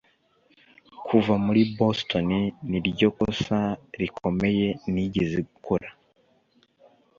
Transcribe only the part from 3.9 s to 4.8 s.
rikomeye